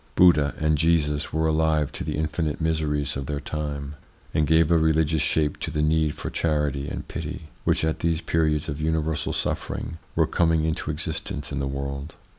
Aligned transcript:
Buddha 0.15 0.55
and 0.57 0.79
Jesus 0.79 1.31
were 1.31 1.45
alive 1.45 1.91
to 1.91 2.03
the 2.03 2.15
infinite 2.17 2.59
miseries 2.59 3.15
of 3.15 3.27
their 3.27 3.39
time, 3.39 3.93
and 4.33 4.47
gave 4.47 4.71
a 4.71 4.77
religious 4.79 5.21
shape 5.21 5.59
to 5.59 5.69
the 5.69 5.83
need 5.83 6.15
for 6.15 6.31
charity 6.31 6.87
and 6.89 7.07
pity, 7.07 7.49
which, 7.65 7.85
at 7.85 7.99
these 7.99 8.19
periods 8.19 8.67
of 8.67 8.81
universal 8.81 9.31
suffering, 9.31 9.99
were 10.15 10.25
coming 10.25 10.65
into 10.65 10.89
existence 10.89 11.51
in 11.51 11.59
the 11.59 11.67
world. 11.67 12.15